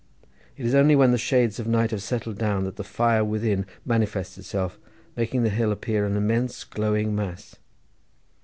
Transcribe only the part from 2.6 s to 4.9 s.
that the fire within manifests itself,